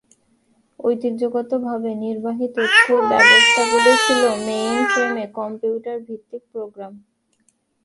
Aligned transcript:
ঐতিহ্যগতভাবে, 0.79 1.89
নির্বাহী 1.95 2.47
তথ্য 2.57 2.87
ব্যবস্থাগুলি 3.11 3.93
ছিল 4.05 4.23
মেইনফ্রেম 4.47 5.15
কম্পিউটার-ভিত্তিক 5.39 6.41
প্রোগ্রাম। 6.51 6.93